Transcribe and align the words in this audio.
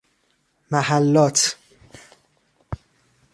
محلات 0.71 1.39